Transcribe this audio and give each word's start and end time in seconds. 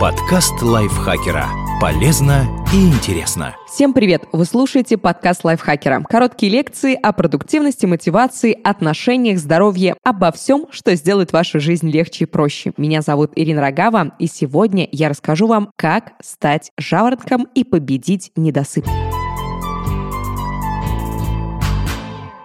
Подкаст 0.00 0.62
лайфхакера. 0.62 1.46
Полезно 1.78 2.46
и 2.72 2.88
интересно. 2.88 3.54
Всем 3.66 3.92
привет! 3.92 4.24
Вы 4.32 4.46
слушаете 4.46 4.96
подкаст 4.96 5.44
лайфхакера. 5.44 6.02
Короткие 6.08 6.50
лекции 6.50 6.94
о 6.94 7.12
продуктивности, 7.12 7.84
мотивации, 7.84 8.58
отношениях, 8.64 9.38
здоровье, 9.38 9.94
обо 10.02 10.32
всем, 10.32 10.68
что 10.70 10.94
сделает 10.94 11.34
вашу 11.34 11.60
жизнь 11.60 11.90
легче 11.90 12.24
и 12.24 12.26
проще. 12.26 12.72
Меня 12.78 13.02
зовут 13.02 13.32
Ирина 13.36 13.60
Рогава, 13.60 14.12
и 14.18 14.26
сегодня 14.26 14.88
я 14.90 15.10
расскажу 15.10 15.46
вам, 15.46 15.70
как 15.76 16.12
стать 16.22 16.70
жаворонком 16.78 17.46
и 17.54 17.62
победить 17.62 18.32
недосып. 18.36 18.86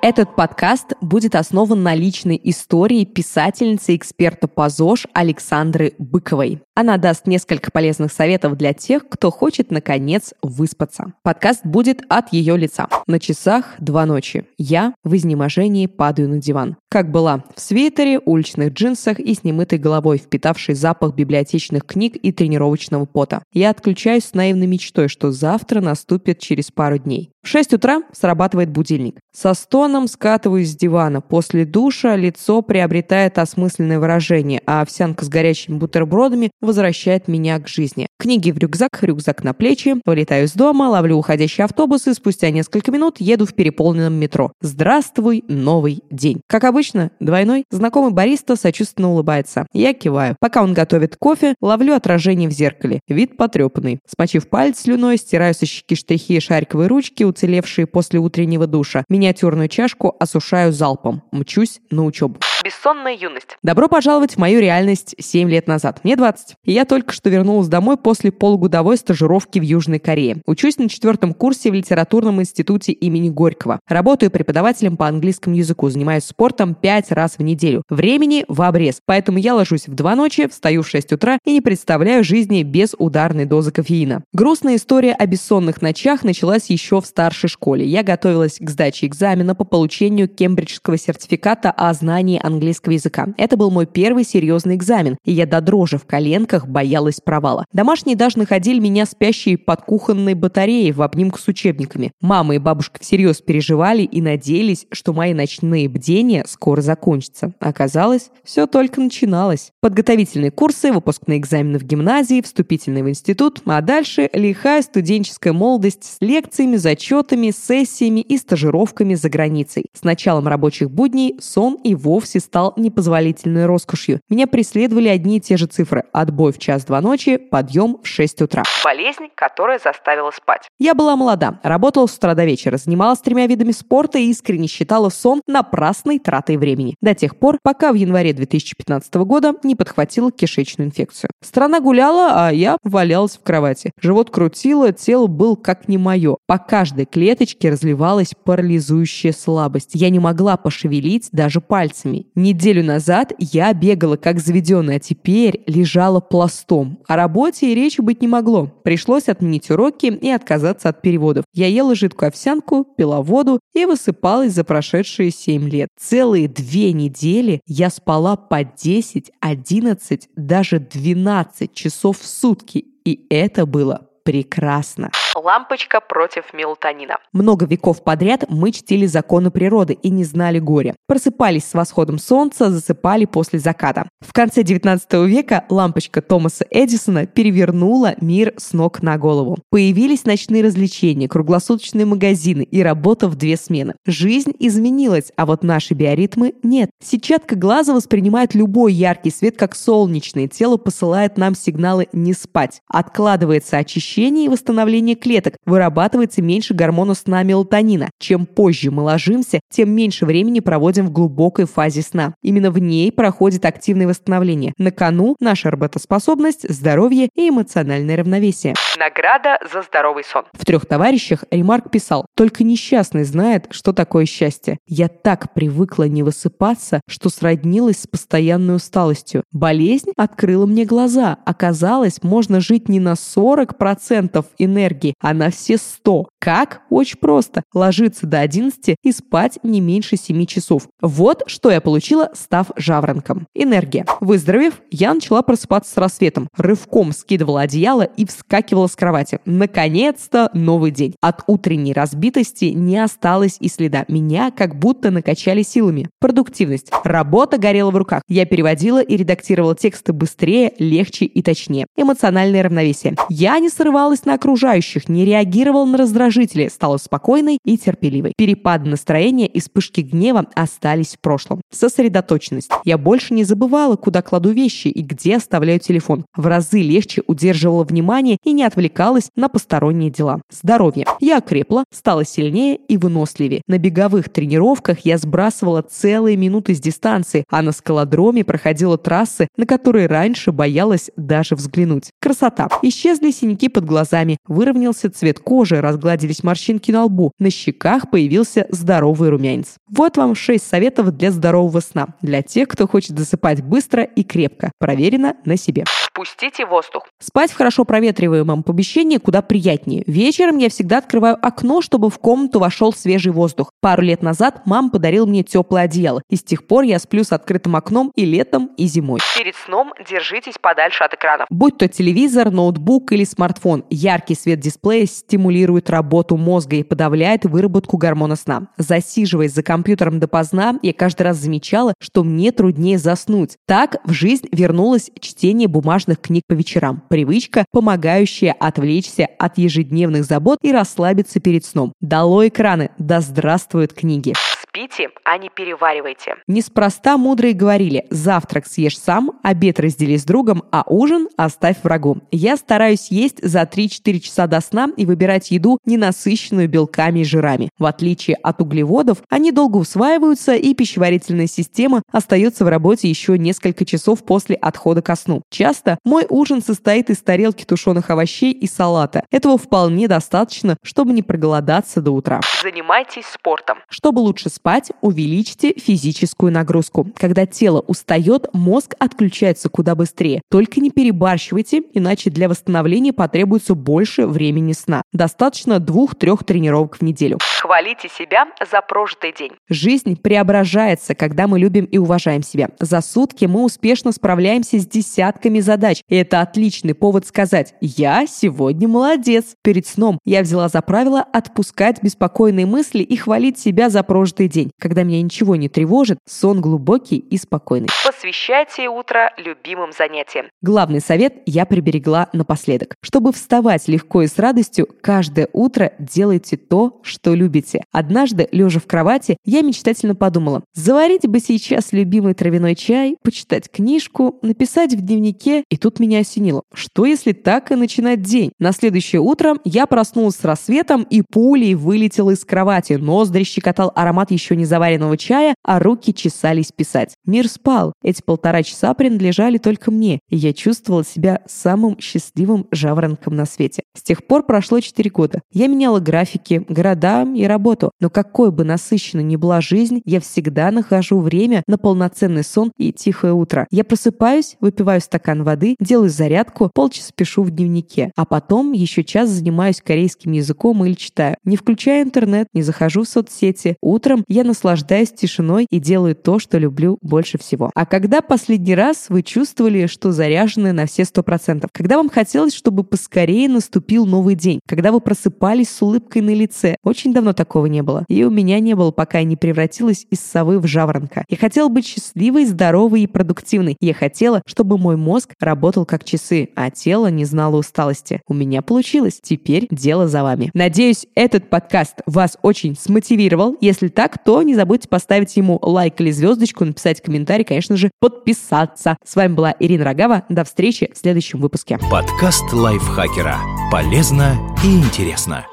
Этот 0.01 0.35
подкаст 0.35 0.91
будет 0.99 1.35
основан 1.35 1.83
на 1.83 1.95
личной 1.95 2.39
истории 2.43 3.05
писательницы 3.05 3.95
эксперта 3.95 4.49
по 4.49 4.67
ЗОЖ 4.67 5.07
Александры 5.13 5.93
Быковой. 5.97 6.64
Она 6.77 6.97
даст 6.97 7.25
несколько 7.25 7.71
полезных 7.71 8.11
советов 8.11 8.57
для 8.57 8.73
тех, 8.73 9.07
кто 9.07 9.31
хочет, 9.31 9.71
наконец, 9.71 10.33
выспаться. 10.41 11.13
Подкаст 11.23 11.65
будет 11.65 12.01
от 12.09 12.33
ее 12.33 12.57
лица. 12.57 12.89
На 13.07 13.17
часах 13.17 13.75
два 13.79 14.05
ночи. 14.05 14.45
Я 14.57 14.93
в 15.05 15.15
изнеможении 15.15 15.87
падаю 15.87 16.27
на 16.27 16.39
диван. 16.39 16.75
Как 16.89 17.11
была 17.11 17.45
в 17.55 17.61
свитере, 17.61 18.19
уличных 18.19 18.73
джинсах 18.73 19.21
и 19.21 19.33
с 19.33 19.45
немытой 19.45 19.79
головой, 19.79 20.17
впитавшей 20.17 20.75
запах 20.75 21.15
библиотечных 21.15 21.85
книг 21.85 22.17
и 22.17 22.33
тренировочного 22.33 23.05
пота. 23.05 23.41
Я 23.53 23.69
отключаюсь 23.69 24.25
с 24.25 24.33
наивной 24.33 24.67
мечтой, 24.67 25.07
что 25.07 25.31
завтра 25.31 25.79
наступит 25.79 26.39
через 26.39 26.71
пару 26.71 26.97
дней. 26.97 27.31
В 27.41 27.47
6 27.47 27.73
утра 27.73 28.01
срабатывает 28.11 28.71
будильник. 28.71 29.19
Со 29.31 29.53
стоном 29.53 30.07
скатываюсь 30.07 30.71
с 30.71 30.75
дивана. 30.75 31.21
После 31.21 31.63
душа 31.63 32.15
лицо 32.15 32.63
приобретает 32.63 33.37
осмысленное 33.37 33.99
выражение, 33.99 34.61
а 34.65 34.81
овсянка 34.81 35.25
с 35.25 35.29
горячими 35.29 35.77
бутербродами 35.77 36.49
возвращает 36.65 37.27
меня 37.27 37.59
к 37.59 37.67
жизни. 37.67 38.07
Книги 38.17 38.51
в 38.51 38.57
рюкзак, 38.57 39.01
рюкзак 39.01 39.43
на 39.43 39.53
плечи. 39.53 39.95
Вылетаю 40.05 40.45
из 40.45 40.53
дома, 40.53 40.89
ловлю 40.89 41.17
уходящий 41.17 41.63
автобус 41.63 42.07
и 42.07 42.13
спустя 42.13 42.49
несколько 42.49 42.91
минут 42.91 43.19
еду 43.19 43.45
в 43.45 43.53
переполненном 43.53 44.13
метро. 44.13 44.51
Здравствуй, 44.61 45.43
новый 45.47 46.01
день. 46.09 46.41
Как 46.47 46.63
обычно, 46.63 47.11
двойной, 47.19 47.65
знакомый 47.71 48.11
бариста 48.11 48.55
сочувственно 48.55 49.11
улыбается. 49.11 49.67
Я 49.73 49.93
киваю. 49.93 50.35
Пока 50.39 50.63
он 50.63 50.73
готовит 50.73 51.15
кофе, 51.17 51.55
ловлю 51.61 51.93
отражение 51.93 52.49
в 52.49 52.53
зеркале. 52.53 53.01
Вид 53.07 53.37
потрепанный. 53.37 53.99
Смочив 54.07 54.49
палец 54.49 54.79
слюной, 54.79 55.17
стираю 55.17 55.53
со 55.53 55.65
щеки 55.65 55.95
штрихи 55.95 56.37
и 56.37 56.39
шариковые 56.39 56.87
ручки, 56.87 57.23
уцелевшие 57.23 57.87
после 57.87 58.19
утреннего 58.19 58.67
душа. 58.67 59.03
Миниатюрную 59.09 59.67
чашку 59.67 60.15
осушаю 60.19 60.71
залпом. 60.71 61.23
Мчусь 61.31 61.79
на 61.91 62.05
учебу. 62.05 62.39
Бессонная 62.65 63.15
юность. 63.15 63.57
Добро 63.61 63.87
пожаловать 63.87 64.33
в 64.33 64.37
мою 64.39 64.59
реальность 64.59 65.13
7 65.19 65.47
лет 65.51 65.67
назад. 65.67 65.99
Мне 66.03 66.15
20. 66.15 66.55
И 66.63 66.71
я 66.71 66.85
только 66.85 67.13
что 67.13 67.29
вернулась 67.29 67.67
домой 67.67 67.95
после 67.95 68.31
полугодовой 68.31 68.97
стажировки 68.97 69.59
в 69.59 69.61
Южной 69.61 69.99
Корее. 69.99 70.41
Учусь 70.47 70.79
на 70.79 70.89
четвертом 70.89 71.35
курсе 71.35 71.69
в 71.69 71.75
литературном 71.75 72.41
институте 72.41 72.91
имени 72.91 73.29
Горького. 73.29 73.79
Работаю 73.87 74.31
преподавателем 74.31 74.97
по 74.97 75.07
английскому 75.07 75.55
языку, 75.55 75.91
занимаюсь 75.91 76.23
спортом 76.23 76.73
5 76.73 77.11
раз 77.11 77.37
в 77.37 77.43
неделю. 77.43 77.83
Времени 77.87 78.45
в 78.47 78.59
обрез. 78.63 78.99
Поэтому 79.05 79.37
я 79.37 79.53
ложусь 79.53 79.87
в 79.87 79.93
2 79.93 80.15
ночи, 80.15 80.47
встаю 80.47 80.81
в 80.81 80.87
6 80.89 81.13
утра 81.13 81.37
и 81.45 81.53
не 81.53 81.61
представляю 81.61 82.23
жизни 82.23 82.63
без 82.63 82.95
ударной 82.97 83.45
дозы 83.45 83.71
кофеина. 83.71 84.23
Грустная 84.33 84.77
история 84.77 85.13
о 85.13 85.27
бессонных 85.27 85.83
ночах 85.83 86.23
началась 86.23 86.71
еще 86.71 86.99
в 86.99 87.05
старшей 87.05 87.47
школе. 87.47 87.85
Я 87.85 88.01
готовилась 88.01 88.57
к 88.59 88.67
сдаче 88.67 89.05
экзамена 89.05 89.53
по 89.53 89.65
получению 89.65 90.27
кембриджского 90.27 90.97
сертификата 90.97 91.69
о 91.69 91.93
знании 91.93 92.39
английского 92.41 92.54
языка. 92.59 93.27
Это 93.37 93.57
был 93.57 93.71
мой 93.71 93.85
первый 93.85 94.23
серьезный 94.23 94.75
экзамен, 94.75 95.17
и 95.23 95.31
я 95.31 95.45
до 95.45 95.61
дрожи 95.61 95.97
в 95.97 96.05
коленках 96.05 96.67
боялась 96.67 97.19
провала. 97.19 97.65
Домашние 97.73 98.15
даже 98.15 98.37
находили 98.37 98.79
меня 98.79 99.05
спящей 99.05 99.57
под 99.57 99.81
кухонной 99.81 100.33
батареей 100.33 100.91
в 100.91 101.01
обнимку 101.01 101.39
с 101.39 101.47
учебниками. 101.47 102.11
Мама 102.21 102.55
и 102.55 102.59
бабушка 102.59 102.99
всерьез 103.01 103.41
переживали 103.41 104.03
и 104.03 104.21
надеялись, 104.21 104.87
что 104.91 105.13
мои 105.13 105.33
ночные 105.33 105.89
бдения 105.89 106.45
скоро 106.47 106.81
закончатся. 106.81 107.53
Оказалось, 107.59 108.29
все 108.43 108.67
только 108.67 109.01
начиналось. 109.01 109.71
Подготовительные 109.81 110.51
курсы, 110.51 110.91
выпускные 110.91 111.39
экзамены 111.39 111.79
в 111.79 111.83
гимназии, 111.83 112.41
вступительный 112.41 113.03
в 113.03 113.09
институт, 113.09 113.61
а 113.65 113.81
дальше 113.81 114.29
лихая 114.33 114.81
студенческая 114.81 115.53
молодость 115.53 116.03
с 116.03 116.17
лекциями, 116.21 116.77
зачетами, 116.77 117.51
сессиями 117.51 118.21
и 118.21 118.37
стажировками 118.37 119.15
за 119.15 119.29
границей. 119.29 119.85
С 119.93 120.03
началом 120.03 120.47
рабочих 120.47 120.91
будней 120.91 121.35
сон 121.39 121.77
и 121.83 121.95
вовсе 121.95 122.39
стал 122.45 122.73
непозволительной 122.77 123.65
роскошью. 123.65 124.21
Меня 124.29 124.47
преследовали 124.47 125.09
одни 125.09 125.37
и 125.37 125.41
те 125.41 125.57
же 125.57 125.65
цифры. 125.65 126.03
Отбой 126.13 126.53
в 126.53 126.59
час-два 126.59 127.01
ночи, 127.01 127.37
подъем 127.37 127.97
в 128.01 128.07
6 128.07 128.43
утра. 128.43 128.63
Болезнь, 128.83 129.27
которая 129.35 129.79
заставила 129.79 130.31
спать. 130.31 130.69
Я 130.79 130.93
была 130.93 131.15
молода, 131.15 131.59
работала 131.63 132.07
с 132.07 132.15
утра 132.15 132.35
до 132.35 132.45
вечера, 132.45 132.77
занималась 132.77 133.19
тремя 133.19 133.47
видами 133.47 133.71
спорта 133.71 134.19
и 134.19 134.29
искренне 134.29 134.67
считала 134.67 135.09
сон 135.09 135.41
напрасной 135.47 136.19
тратой 136.19 136.57
времени. 136.57 136.95
До 137.01 137.15
тех 137.15 137.37
пор, 137.37 137.57
пока 137.63 137.91
в 137.91 137.95
январе 137.95 138.33
2015 138.33 139.13
года 139.15 139.53
не 139.63 139.75
подхватила 139.75 140.31
кишечную 140.31 140.87
инфекцию. 140.87 141.29
Страна 141.41 141.79
гуляла, 141.79 142.47
а 142.47 142.51
я 142.51 142.77
валялась 142.83 143.37
в 143.37 143.43
кровати. 143.43 143.91
Живот 143.99 144.29
крутило, 144.29 144.91
тело 144.91 145.27
был 145.27 145.55
как 145.55 145.87
не 145.87 145.97
мое. 145.97 146.37
По 146.45 146.57
каждой 146.57 147.05
клеточке 147.05 147.69
разливалась 147.69 148.33
парализующая 148.43 149.33
слабость. 149.33 149.91
Я 149.93 150.09
не 150.09 150.19
могла 150.19 150.57
пошевелить 150.57 151.29
даже 151.31 151.61
пальцами. 151.61 152.27
Неделю 152.35 152.83
назад 152.83 153.31
я 153.39 153.73
бегала 153.73 154.17
как 154.17 154.39
заведенная, 154.39 154.97
а 154.97 154.99
теперь 154.99 155.63
лежала 155.67 156.19
пластом. 156.19 156.99
О 157.07 157.15
работе 157.15 157.71
и 157.71 157.75
речи 157.75 158.01
быть 158.01 158.21
не 158.21 158.27
могло. 158.27 158.67
Пришлось 158.83 159.29
отменить 159.29 159.69
уроки 159.71 160.07
и 160.07 160.29
отказаться 160.29 160.89
от 160.89 161.01
переводов. 161.01 161.45
Я 161.53 161.67
ела 161.67 161.95
жидкую 161.95 162.27
овсянку, 162.27 162.83
пила 162.83 163.21
воду 163.21 163.61
и 163.73 163.85
высыпалась 163.85 164.53
за 164.53 164.65
прошедшие 164.65 165.31
7 165.31 165.69
лет. 165.69 165.87
Целые 165.97 166.49
две 166.49 166.91
недели 166.91 167.61
я 167.67 167.89
спала 167.89 168.35
по 168.35 168.65
10, 168.65 169.31
11, 169.39 170.29
даже 170.35 170.79
12 170.79 171.73
часов 171.73 172.19
в 172.19 172.27
сутки. 172.27 172.85
И 173.05 173.25
это 173.29 173.65
было 173.65 174.09
прекрасно. 174.23 175.11
Лампочка 175.35 175.99
против 175.99 176.53
мелатонина. 176.53 177.17
Много 177.33 177.65
веков 177.65 178.01
подряд 178.03 178.45
мы 178.47 178.71
чтили 178.71 179.05
законы 179.05 179.51
природы 179.51 179.91
и 179.93 180.09
не 180.09 180.23
знали 180.23 180.59
горя. 180.59 180.95
Просыпались 181.07 181.65
с 181.65 181.73
восходом 181.73 182.19
солнца, 182.19 182.71
засыпали 182.71 183.25
после 183.25 183.59
заката. 183.59 184.07
В 184.21 184.31
конце 184.31 184.63
19 184.63 185.11
века 185.27 185.65
лампочка 185.69 186.21
Томаса 186.21 186.65
Эдисона 186.71 187.25
перевернула 187.25 188.15
мир 188.21 188.53
с 188.55 188.71
ног 188.71 189.01
на 189.01 189.17
голову. 189.17 189.57
Появились 189.69 190.23
ночные 190.23 190.63
развлечения, 190.63 191.27
круглосуточные 191.27 192.05
магазины 192.05 192.63
и 192.63 192.81
работа 192.81 193.27
в 193.27 193.35
две 193.35 193.57
смены. 193.57 193.95
Жизнь 194.05 194.53
изменилась, 194.57 195.33
а 195.35 195.45
вот 195.45 195.63
наши 195.63 195.93
биоритмы 195.93 196.53
нет. 196.63 196.89
Сетчатка 197.03 197.57
глаза 197.57 197.93
воспринимает 197.93 198.55
любой 198.55 198.93
яркий 198.93 199.31
свет 199.31 199.57
как 199.57 199.75
солнечный. 199.75 200.47
Тело 200.47 200.77
посылает 200.77 201.37
нам 201.37 201.55
сигналы 201.55 202.07
не 202.13 202.31
спать. 202.31 202.79
Откладывается 202.87 203.77
очищение 203.77 204.45
и 204.45 204.49
восстановление 204.49 205.17
клеток, 205.25 205.55
вырабатывается 205.65 206.43
меньше 206.43 206.75
гормона 206.75 207.15
сна 207.15 207.41
мелатонина. 207.41 208.11
Чем 208.19 208.45
позже 208.45 208.91
мы 208.91 209.01
ложимся, 209.01 209.59
тем 209.71 209.89
меньше 209.89 210.27
времени 210.27 210.59
проводим 210.59 211.07
в 211.07 211.11
глубокой 211.11 211.65
фазе 211.65 212.03
сна. 212.03 212.35
Именно 212.43 212.69
в 212.69 212.77
ней 212.77 213.11
проходит 213.11 213.65
активное 213.65 214.07
восстановление. 214.07 214.73
На 214.77 214.91
кону 214.91 215.35
наша 215.39 215.71
работоспособность, 215.71 216.69
здоровье 216.69 217.29
и 217.35 217.49
эмоциональное 217.49 218.17
равновесие. 218.17 218.75
Награда 218.97 219.57
за 219.71 219.81
здоровый 219.81 220.23
сон. 220.23 220.45
В 220.53 220.65
трех 220.65 220.85
товарищах 220.85 221.43
Ремарк 221.51 221.91
писал, 221.91 222.25
только 222.35 222.63
несчастный 222.63 223.23
знает, 223.23 223.67
что 223.71 223.93
такое 223.93 224.25
счастье. 224.25 224.77
Я 224.87 225.07
так 225.07 225.53
привыкла 225.53 226.03
не 226.03 226.23
высыпаться, 226.23 227.01
что 227.07 227.29
сроднилась 227.29 227.99
с 227.99 228.07
постоянной 228.07 228.75
усталостью. 228.75 229.43
Болезнь 229.51 230.11
открыла 230.17 230.65
мне 230.65 230.85
глаза. 230.85 231.37
Оказалось, 231.45 232.23
можно 232.23 232.59
жить 232.59 232.89
не 232.89 232.99
на 232.99 233.13
40% 233.13 234.45
энергии, 234.57 235.13
а 235.21 235.33
на 235.33 235.51
все 235.51 235.77
100. 235.77 236.29
Как? 236.45 236.81
Очень 236.91 237.17
просто. 237.17 237.63
Ложиться 237.73 238.27
до 238.27 238.39
11 238.41 238.97
и 239.01 239.11
спать 239.11 239.57
не 239.63 239.81
меньше 239.81 240.15
7 240.15 240.45
часов. 240.45 240.87
Вот 241.01 241.41
что 241.47 241.71
я 241.71 241.81
получила, 241.81 242.29
став 242.35 242.67
жаворонком. 242.75 243.47
Энергия. 243.55 244.05
Выздоровев, 244.21 244.79
я 244.91 245.11
начала 245.15 245.41
просыпаться 245.41 245.91
с 245.91 245.97
рассветом. 245.97 246.47
Рывком 246.55 247.13
скидывала 247.13 247.61
одеяло 247.61 248.03
и 248.03 248.27
вскакивала 248.27 248.85
с 248.85 248.95
кровати. 248.95 249.39
Наконец-то 249.45 250.51
новый 250.53 250.91
день. 250.91 251.15
От 251.19 251.41
утренней 251.47 251.93
разбитости 251.93 252.65
не 252.65 252.99
осталось 252.99 253.57
и 253.59 253.67
следа. 253.67 254.05
Меня 254.07 254.51
как 254.51 254.77
будто 254.77 255.09
накачали 255.09 255.63
силами. 255.63 256.09
Продуктивность. 256.19 256.91
Работа 257.03 257.57
горела 257.57 257.89
в 257.89 257.97
руках. 257.97 258.21
Я 258.27 258.45
переводила 258.45 259.01
и 259.01 259.17
редактировала 259.17 259.73
тексты 259.73 260.13
быстрее, 260.13 260.73
легче 260.77 261.25
и 261.25 261.41
точнее. 261.41 261.87
Эмоциональное 261.97 262.61
равновесие. 262.61 263.15
Я 263.29 263.57
не 263.57 263.69
срывалась 263.69 264.25
на 264.25 264.35
окружающих, 264.35 265.09
не 265.09 265.25
реагировала 265.25 265.85
на 265.85 265.97
раздражение 265.97 266.34
раздражителей 266.35 266.69
стала 266.69 266.97
спокойной 266.97 267.59
и 267.63 267.77
терпеливой. 267.77 268.33
Перепады 268.37 268.89
настроения 268.89 269.47
и 269.47 269.59
вспышки 269.59 270.01
гнева 270.01 270.45
остались 270.55 271.15
в 271.15 271.19
прошлом. 271.19 271.61
Сосредоточенность. 271.71 272.69
Я 272.83 272.97
больше 272.97 273.33
не 273.33 273.43
забывала, 273.43 273.95
куда 273.95 274.21
кладу 274.21 274.51
вещи 274.51 274.87
и 274.87 275.01
где 275.01 275.37
оставляю 275.37 275.79
телефон. 275.79 276.25
В 276.35 276.47
разы 276.47 276.81
легче 276.81 277.23
удерживала 277.27 277.83
внимание 277.83 278.37
и 278.43 278.51
не 278.51 278.63
отвлекалась 278.63 279.29
на 279.35 279.49
посторонние 279.49 280.11
дела. 280.11 280.41
Здоровье. 280.51 281.05
Я 281.19 281.37
окрепла, 281.37 281.85
стала 281.91 282.25
сильнее 282.25 282.75
и 282.75 282.97
выносливее. 282.97 283.61
На 283.67 283.77
беговых 283.77 284.29
тренировках 284.29 284.99
я 285.05 285.17
сбрасывала 285.17 285.81
целые 285.81 286.37
минуты 286.37 286.75
с 286.75 286.79
дистанции, 286.79 287.45
а 287.49 287.61
на 287.61 287.71
скалодроме 287.71 288.43
проходила 288.43 288.97
трассы, 288.97 289.47
на 289.57 289.65
которые 289.65 290.07
раньше 290.07 290.51
боялась 290.51 291.09
даже 291.15 291.55
взглянуть. 291.55 292.09
Красота. 292.19 292.67
Исчезли 292.81 293.31
синяки 293.31 293.69
под 293.69 293.85
глазами, 293.85 294.37
выровнялся 294.47 295.09
цвет 295.09 295.39
кожи, 295.39 295.79
разгладились 296.25 296.43
морщинки 296.43 296.91
на 296.91 297.05
лбу, 297.05 297.31
на 297.39 297.49
щеках 297.49 298.09
появился 298.09 298.67
здоровый 298.69 299.29
румянец. 299.29 299.75
Вот 299.89 300.17
вам 300.17 300.35
6 300.35 300.65
советов 300.65 301.11
для 301.11 301.31
здорового 301.31 301.79
сна. 301.79 302.07
Для 302.21 302.41
тех, 302.41 302.67
кто 302.67 302.87
хочет 302.87 303.17
засыпать 303.17 303.61
быстро 303.61 304.03
и 304.03 304.23
крепко. 304.23 304.71
Проверено 304.79 305.35
на 305.45 305.57
себе. 305.57 305.85
Пустите 306.15 306.65
воздух. 306.65 307.03
Спать 307.19 307.51
в 307.51 307.57
хорошо 307.57 307.83
проветриваемом 307.83 308.63
помещении 308.63 309.17
куда 309.17 309.41
приятнее. 309.41 310.05
Вечером 310.07 310.59
я 310.59 310.69
всегда 310.69 310.99
открываю 310.99 311.37
окно, 311.45 311.81
чтобы 311.81 312.09
в 312.09 312.19
комнату 312.19 312.59
вошел 312.59 312.93
свежий 312.93 313.33
воздух. 313.33 313.71
Пару 313.81 314.01
лет 314.01 314.23
назад 314.23 314.61
мама 314.63 314.89
подарил 314.89 315.27
мне 315.27 315.43
теплое 315.43 315.83
одеяло, 315.83 316.21
и 316.29 316.37
с 316.37 316.43
тех 316.43 316.65
пор 316.67 316.85
я 316.85 316.99
сплю 316.99 317.25
с 317.25 317.33
открытым 317.33 317.75
окном 317.75 318.13
и 318.15 318.23
летом, 318.23 318.71
и 318.77 318.85
зимой. 318.85 319.19
Перед 319.37 319.55
сном 319.57 319.91
держитесь 320.09 320.53
подальше 320.57 321.03
от 321.03 321.15
экранов. 321.15 321.47
Будь 321.49 321.77
то 321.77 321.89
телевизор, 321.89 322.49
ноутбук 322.49 323.11
или 323.11 323.25
смартфон, 323.25 323.83
яркий 323.89 324.35
свет 324.35 324.61
дисплея 324.61 325.07
стимулирует 325.07 325.89
работу 325.89 326.37
мозга 326.37 326.77
и 326.77 326.83
подавляет 326.83 327.43
выработку 327.43 327.97
гормона 327.97 328.37
сна. 328.37 328.69
Засиживаясь 328.77 329.53
за 329.53 329.63
компьютером 329.63 330.21
допоздна, 330.21 330.79
я 330.81 330.93
каждый 330.93 331.23
раз 331.23 331.35
замечала, 331.35 331.93
что 331.99 332.23
мне 332.23 332.53
труднее 332.53 332.97
заснуть. 332.99 333.57
Так 333.67 333.97
в 334.05 334.13
жизнь 334.13 334.47
вернулось 334.53 335.11
чтение 335.19 335.67
бумажных 335.67 336.04
книг 336.13 336.43
по 336.47 336.53
вечерам. 336.53 337.01
Привычка, 337.09 337.65
помогающая 337.71 338.53
отвлечься 338.53 339.27
от 339.39 339.57
ежедневных 339.57 340.25
забот 340.25 340.59
и 340.61 340.71
расслабиться 340.71 341.39
перед 341.39 341.65
сном. 341.65 341.93
Дало 342.01 342.47
экраны, 342.47 342.91
да 342.99 343.21
здравствуют 343.21 343.93
книги. 343.93 344.33
Спите, 344.75 345.07
а 345.23 345.37
не 345.37 345.49
переваривайте. 345.49 346.35
Неспроста 346.47 347.17
мудрые 347.17 347.53
говорили 347.53 348.05
«завтрак 348.09 348.67
съешь 348.67 348.99
сам, 348.99 349.39
обед 349.41 349.79
раздели 349.79 350.17
с 350.17 350.25
другом, 350.25 350.63
а 350.69 350.83
ужин 350.85 351.29
оставь 351.37 351.77
врагу». 351.81 352.17
Я 352.29 352.57
стараюсь 352.57 353.07
есть 353.09 353.41
за 353.41 353.61
3-4 353.61 354.19
часа 354.19 354.47
до 354.47 354.59
сна 354.59 354.89
и 354.97 355.05
выбирать 355.05 355.51
еду, 355.51 355.79
не 355.85 355.95
насыщенную 355.95 356.67
белками 356.67 357.19
и 357.19 357.23
жирами. 357.23 357.69
В 357.79 357.85
отличие 357.85 358.35
от 358.35 358.61
углеводов, 358.61 359.19
они 359.29 359.53
долго 359.53 359.77
усваиваются, 359.77 360.55
и 360.55 360.73
пищеварительная 360.73 361.47
система 361.47 362.01
остается 362.11 362.65
в 362.65 362.67
работе 362.67 363.07
еще 363.07 363.37
несколько 363.37 363.85
часов 363.85 364.25
после 364.25 364.57
отхода 364.57 365.01
ко 365.01 365.15
сну. 365.15 365.41
Часто 365.49 365.99
мой 366.03 366.25
ужин 366.27 366.61
состоит 366.61 367.09
из 367.09 367.19
тарелки 367.19 367.63
тушеных 367.63 368.09
овощей 368.09 368.51
и 368.51 368.67
салата. 368.67 369.23
Этого 369.31 369.57
вполне 369.57 370.09
достаточно, 370.09 370.75
чтобы 370.83 371.13
не 371.13 371.23
проголодаться 371.23 372.01
до 372.01 372.11
утра. 372.11 372.41
Занимайтесь 372.61 373.25
спортом. 373.25 373.77
Чтобы 373.89 374.19
лучше 374.19 374.49
спать, 374.49 374.64
спать, 374.65 374.91
увеличьте 375.01 375.75
физическую 375.77 376.51
нагрузку. 376.51 377.07
Когда 377.17 377.45
тело 377.45 377.81
устает, 377.81 378.47
мозг 378.51 378.95
отключается 378.97 379.69
куда 379.69 379.93
быстрее. 379.93 380.41
Только 380.49 380.81
не 380.81 380.89
перебарщивайте, 380.89 381.83
иначе 381.93 382.31
для 382.31 382.49
восстановления 382.49 383.13
потребуется 383.13 383.75
больше 383.75 384.25
времени 384.25 384.73
сна. 384.73 385.03
Достаточно 385.13 385.79
двух-трех 385.79 386.43
тренировок 386.43 386.97
в 386.97 387.03
неделю. 387.03 387.37
Хвалите 387.65 388.09
себя 388.09 388.45
за 388.71 388.79
прожитый 388.81 389.33
день. 389.33 389.53
Жизнь 389.69 390.21
преображается, 390.21 391.15
когда 391.15 391.47
мы 391.47 391.57
любим 391.57 391.85
и 391.85 391.97
уважаем 391.97 392.43
себя. 392.43 392.69
За 392.79 393.01
сутки 393.01 393.45
мы 393.45 393.63
успешно 393.63 394.11
справляемся 394.11 394.77
с 394.77 394.85
десятками 394.85 395.61
задач. 395.61 396.03
И 396.07 396.15
это 396.15 396.41
отличный 396.41 396.93
повод 396.93 397.25
сказать 397.25 397.73
«Я 397.81 398.27
сегодня 398.27 398.87
молодец». 398.87 399.55
Перед 399.63 399.87
сном 399.87 400.19
я 400.25 400.43
взяла 400.43 400.67
за 400.67 400.83
правило 400.83 401.21
отпускать 401.21 402.03
беспокойные 402.03 402.67
мысли 402.67 402.99
и 402.99 403.17
хвалить 403.17 403.57
себя 403.57 403.89
за 403.89 404.03
прожитый 404.03 404.47
день. 404.47 404.69
Когда 404.79 405.01
меня 405.01 405.23
ничего 405.23 405.55
не 405.55 405.67
тревожит, 405.67 406.19
сон 406.29 406.61
глубокий 406.61 407.17
и 407.17 407.35
спокойный. 407.35 407.87
Посвящайте 408.05 408.89
утро 408.89 409.33
любимым 409.37 409.91
занятиям. 409.91 410.45
Главный 410.61 411.01
совет 411.01 411.41
я 411.47 411.65
приберегла 411.65 412.29
напоследок. 412.31 412.93
Чтобы 413.01 413.33
вставать 413.33 413.87
легко 413.87 414.21
и 414.21 414.27
с 414.27 414.37
радостью, 414.37 414.87
каждое 415.01 415.49
утро 415.51 415.93
делайте 415.97 416.57
то, 416.57 416.99
что 417.01 417.33
любите. 417.33 417.54
Однажды, 417.91 418.47
лежа 418.51 418.79
в 418.79 418.87
кровати, 418.87 419.37
я 419.45 419.61
мечтательно 419.61 420.15
подумала, 420.15 420.63
заварить 420.73 421.27
бы 421.27 421.39
сейчас 421.39 421.91
любимый 421.91 422.33
травяной 422.33 422.75
чай, 422.75 423.17
почитать 423.23 423.69
книжку, 423.69 424.39
написать 424.41 424.93
в 424.93 425.01
дневнике, 425.01 425.63
и 425.69 425.77
тут 425.77 425.99
меня 425.99 426.19
осенило. 426.19 426.63
Что 426.73 427.05
если 427.05 427.31
так 427.31 427.71
и 427.71 427.75
начинать 427.75 428.21
день? 428.21 428.51
На 428.59 428.71
следующее 428.71 429.21
утро 429.21 429.55
я 429.63 429.85
проснулась 429.85 430.35
с 430.35 430.43
рассветом 430.43 431.03
и 431.09 431.21
пулей 431.21 431.75
вылетела 431.75 432.31
из 432.31 432.43
кровати. 432.43 432.93
Ноздри 432.93 433.43
щекотал 433.43 433.91
аромат 433.95 434.31
еще 434.31 434.55
не 434.55 434.65
заваренного 434.65 435.17
чая, 435.17 435.55
а 435.63 435.79
руки 435.79 436.13
чесались 436.13 436.71
писать. 436.71 437.15
Мир 437.25 437.47
спал. 437.47 437.93
Эти 438.03 438.21
полтора 438.21 438.63
часа 438.63 438.93
принадлежали 438.93 439.57
только 439.57 439.91
мне, 439.91 440.19
и 440.29 440.35
я 440.35 440.53
чувствовала 440.53 441.03
себя 441.03 441.41
самым 441.47 441.99
счастливым 441.99 442.67
жаворонком 442.71 443.35
на 443.35 443.45
свете. 443.45 443.83
С 443.95 444.03
тех 444.03 444.25
пор 444.25 444.45
прошло 444.45 444.79
четыре 444.79 445.09
года. 445.09 445.41
Я 445.51 445.67
меняла 445.67 445.99
графики, 445.99 446.65
города 446.67 447.23
и 447.23 447.44
работу. 447.47 447.91
Но 447.99 448.09
какой 448.09 448.51
бы 448.51 448.63
насыщенной 448.63 449.23
ни 449.23 449.35
была 449.35 449.61
жизнь, 449.61 450.01
я 450.05 450.19
всегда 450.19 450.71
нахожу 450.71 451.19
время 451.19 451.63
на 451.67 451.77
полноценный 451.77 452.43
сон 452.43 452.71
и 452.77 452.91
тихое 452.91 453.33
утро. 453.33 453.67
Я 453.71 453.83
просыпаюсь, 453.83 454.57
выпиваю 454.59 455.01
стакан 455.01 455.43
воды, 455.43 455.75
делаю 455.79 456.09
зарядку, 456.09 456.71
полчаса 456.73 457.11
пишу 457.15 457.43
в 457.43 457.51
дневнике. 457.51 458.11
А 458.15 458.25
потом 458.25 458.71
еще 458.71 459.03
час 459.03 459.29
занимаюсь 459.29 459.81
корейским 459.81 460.31
языком 460.31 460.83
или 460.85 460.93
читаю. 460.93 461.35
Не 461.43 461.57
включаю 461.57 462.05
интернет, 462.05 462.47
не 462.53 462.61
захожу 462.61 463.03
в 463.03 463.07
соцсети. 463.07 463.77
Утром 463.81 464.23
я 464.27 464.43
наслаждаюсь 464.43 465.11
тишиной 465.11 465.67
и 465.69 465.79
делаю 465.79 466.15
то, 466.15 466.39
что 466.39 466.57
люблю 466.57 466.97
больше 467.01 467.37
всего. 467.37 467.71
А 467.75 467.85
когда 467.85 468.21
последний 468.21 468.75
раз 468.75 469.05
вы 469.09 469.21
чувствовали, 469.21 469.87
что 469.87 470.11
заряжены 470.11 470.73
на 470.73 470.85
все 470.85 471.05
сто 471.05 471.23
процентов? 471.23 471.69
Когда 471.73 471.97
вам 471.97 472.09
хотелось, 472.09 472.53
чтобы 472.53 472.83
поскорее 472.83 473.49
наступил 473.49 474.05
новый 474.05 474.35
день? 474.35 474.59
Когда 474.67 474.91
вы 474.91 475.01
просыпались 475.01 475.69
с 475.69 475.81
улыбкой 475.81 476.21
на 476.21 476.33
лице? 476.33 476.75
Очень 476.83 477.13
давно 477.13 477.33
такого 477.35 477.67
не 477.67 477.83
было. 477.83 478.05
И 478.07 478.23
у 478.23 478.29
меня 478.29 478.59
не 478.59 478.73
было, 478.73 478.91
пока 478.91 479.19
я 479.19 479.23
не 479.23 479.35
превратилась 479.35 480.05
из 480.09 480.19
совы 480.19 480.59
в 480.59 480.67
жаворонка. 480.67 481.25
Я 481.29 481.37
хотела 481.37 481.69
быть 481.69 481.85
счастливой, 481.85 482.45
здоровой 482.45 483.01
и 483.01 483.07
продуктивной. 483.07 483.77
Я 483.79 483.93
хотела, 483.93 484.41
чтобы 484.47 484.77
мой 484.77 484.97
мозг 484.97 485.33
работал 485.39 485.85
как 485.85 486.03
часы, 486.03 486.49
а 486.55 486.71
тело 486.71 487.07
не 487.07 487.25
знало 487.25 487.57
усталости. 487.57 488.21
У 488.27 488.33
меня 488.33 488.61
получилось. 488.61 489.19
Теперь 489.21 489.67
дело 489.69 490.07
за 490.07 490.23
вами. 490.23 490.49
Надеюсь, 490.53 491.05
этот 491.15 491.49
подкаст 491.49 492.01
вас 492.05 492.37
очень 492.41 492.75
смотивировал. 492.75 493.57
Если 493.61 493.87
так, 493.87 494.23
то 494.23 494.41
не 494.41 494.55
забудьте 494.55 494.87
поставить 494.87 495.35
ему 495.37 495.59
лайк 495.61 495.99
или 496.01 496.11
звездочку, 496.11 496.65
написать 496.65 497.01
комментарий, 497.01 497.43
конечно 497.43 497.75
же, 497.77 497.91
подписаться. 497.99 498.97
С 499.05 499.15
вами 499.15 499.33
была 499.33 499.55
Ирина 499.59 499.85
Рогава. 499.85 500.23
До 500.29 500.43
встречи 500.43 500.89
в 500.93 500.97
следующем 500.97 501.39
выпуске. 501.39 501.77
Подкаст 501.91 502.51
лайфхакера. 502.53 503.37
Полезно 503.71 504.37
и 504.63 504.77
интересно. 504.77 505.45